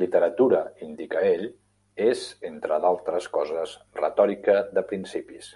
[0.00, 1.46] "Literatura", indica ell,
[2.08, 5.50] "és, entre d'altres coses, retòrica de principis".